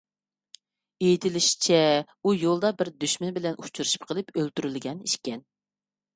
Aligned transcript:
ئېيتىلىشىچە، 1.07 1.77
ئۇ 2.23 2.33
يولدا 2.45 2.73
بىر 2.81 2.91
دۈشمىنى 3.05 3.37
بىلەن 3.37 3.61
ئۇچرىشىپ 3.61 4.09
قېلىپ 4.11 4.35
ئۆلتۈرۈلگەن 4.39 5.07
ئىكەن. 5.11 5.47